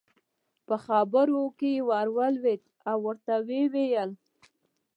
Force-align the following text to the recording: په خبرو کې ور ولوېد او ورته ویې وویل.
په 0.67 0.75
خبرو 0.85 1.43
کې 1.59 1.73
ور 1.89 2.07
ولوېد 2.17 2.61
او 2.89 2.97
ورته 3.07 3.33
ویې 3.47 3.63
وویل. 3.69 4.11